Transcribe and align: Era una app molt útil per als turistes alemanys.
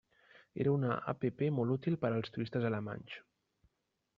Era 0.63 0.71
una 0.77 0.95
app 1.11 1.27
molt 1.59 1.75
útil 1.75 1.99
per 2.05 2.11
als 2.15 2.33
turistes 2.39 2.67
alemanys. 2.71 3.19